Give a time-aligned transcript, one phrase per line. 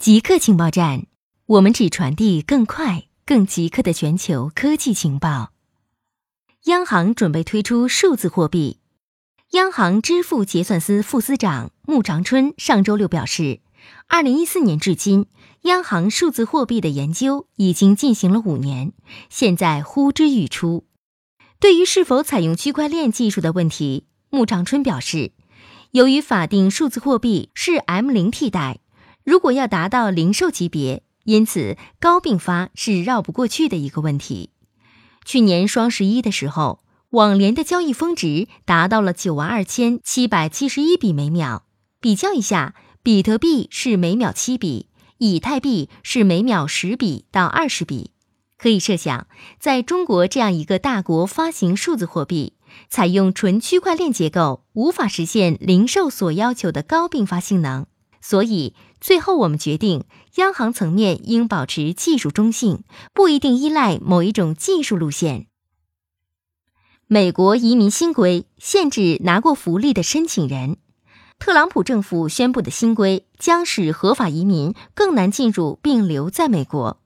[0.00, 1.04] 极客情报站，
[1.44, 5.52] 我们只传递更快、更极客的全球科技情报。
[6.64, 8.78] 央行准备推出数字货币。
[9.50, 13.60] 央行支付结算司副司长穆长春上周六表示，
[14.08, 15.26] 二零一四年至今，
[15.64, 18.94] 央行数字货币的研究已经进行了五年，
[19.28, 20.86] 现在呼之欲出。
[21.58, 25.32] 对于是否采用区块链技术的问题，穆长春表示，
[25.90, 28.78] 由于法定数字货币是 M 零替代。
[29.24, 34.50] 如果要达到零售级别，因此高并发是绕不过去的一个问题。
[35.24, 36.80] 去年双十一的时候，
[37.10, 41.64] 网联的交易峰值达到了九万二千七百七十一笔每秒。
[42.00, 44.88] 比较一下，比特币是每秒七笔，
[45.18, 48.12] 以太币是每秒十笔到二十笔。
[48.56, 49.26] 可以设想，
[49.58, 52.54] 在中国这样一个大国发行数字货币，
[52.88, 57.86] 采用纯区块链结构，无法实现零售所要求的高并发性能。
[58.20, 60.04] 所以，最后我们决定，
[60.36, 62.84] 央行层面应保持技术中性，
[63.14, 65.46] 不一定依赖某一种技术路线。
[67.06, 70.76] 美国移民新规限制拿过福利的申请人，
[71.38, 77.00] 特朗普政府宣布的新规将使合法移民更难进入并留在美国。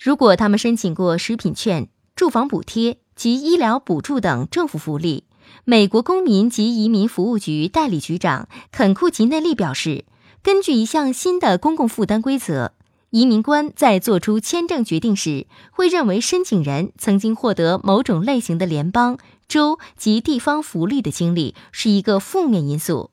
[0.00, 5.24] 如果他们申请过食品券、住房补贴及医疗补助等政府福利，
[5.64, 10.04] 美国公民及移民服务局代理局长肯库吉内利表示。
[10.44, 12.74] 根据一项新的公共负担规则，
[13.08, 19.16] 移民官在做出签证决定时，会认为申请人曾经获得某种类型的联邦、
[19.48, 23.10] 州及地方福利的经历是一个负面因素。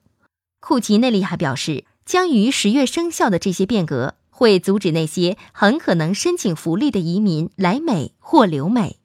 [0.60, 8.98] 库奇内利还表示，将于十月生效的这些变革会阻止那些很可能申请福利的移民来美或留美。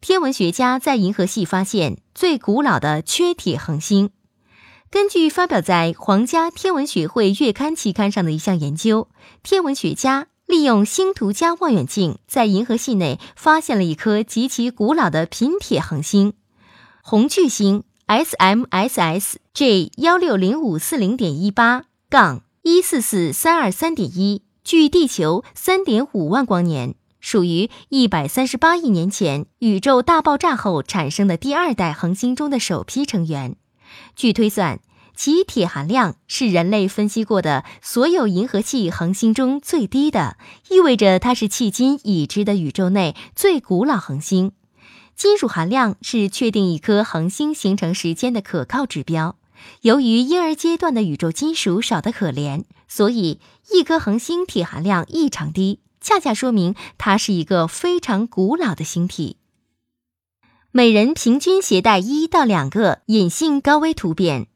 [0.00, 4.10] 天文学家在银河系发现最古老的缺铁恒星。
[4.96, 9.08] 根据发表在《皇家天文学会月刊》期刊上的一项研究，
[9.42, 16.32] 天文学家利用星图加望远镜在银河系内发现了一颗极其古老的贫铁恒星——
[17.04, 33.56] 红巨星 SMSS J 幺六零五四零点一八杠一四四三二三点一，距地球三点五万光年，属于一百三十八亿年前宇宙大爆炸后产生的第二代恒星中的首批成员。
[34.16, 34.80] 据推算，
[35.16, 40.36] 其铁含量是人类分析过的所有银河系恒星中最低的，
[40.68, 44.52] 意味着它是迄今已知的宇宙内最古老恒星。
[45.16, 49.36] 金属含量是确定一颗恒星形成时间的可靠指标。
[49.80, 53.40] 由于婴儿阶段的宇宙金属少得可怜，所以
[53.72, 59.38] 一颗恒星铁含量异常低，恰恰说明它是一个非常古老的星体。
[60.70, 64.48] 每人平均携带一到两个隐性高危突变。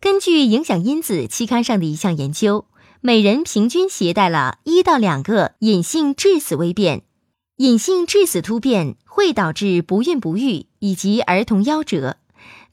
[0.00, 2.66] 根据《影响因子》期刊上的一项研究，
[3.00, 7.02] 每人平均携带了一到两个隐性致死微变。
[7.56, 12.18] 隐性致死突变会导致不孕不育以及儿童夭折。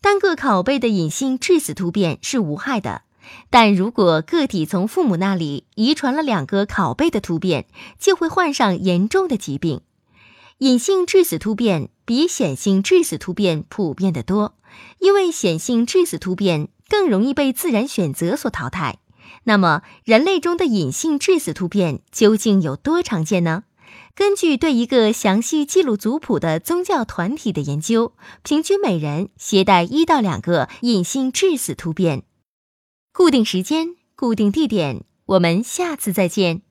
[0.02, 3.02] 单个拷贝的隐性致死突变是无害的，
[3.50, 7.66] 但如果个体从父母那里遗传了两个拷贝的突变，
[8.00, 9.82] 就会患上严重的疾病。
[10.60, 14.54] 隐性致死突变比显性致死突变普遍的多，
[15.00, 19.00] 因为显性致死突变更容易被自然选择所淘汰。
[19.44, 23.64] 那么，人类中的隐性致死突变究竟有多常见呢？
[24.14, 28.14] 根据对一个详细记录族谱的宗教团体的研究，
[28.44, 32.24] 平均每人携带一到两个隐性致死突变。
[33.14, 36.65] 固定时间，固定地点，我们下次再见。